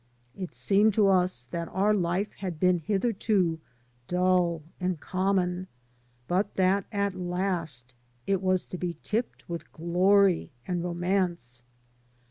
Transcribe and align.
It 0.35 0.55
seemed 0.55 0.95
to 0.95 1.09
us 1.09 1.43
that 1.43 1.67
our 1.67 1.93
life 1.93 2.31
had 2.37 2.59
been 2.59 2.79
hitherto 2.79 3.59
dull 4.07 4.63
and 4.79 4.99
common, 4.99 5.67
but 6.27 6.55
that 6.55 6.85
at 6.91 7.13
last 7.13 7.93
it 8.25 8.41
was 8.41 8.65
to 8.65 8.79
be 8.79 8.97
tipped 9.03 9.47
with 9.47 9.71
glory 9.73 10.49
and 10.67 10.83
romance. 10.83 11.61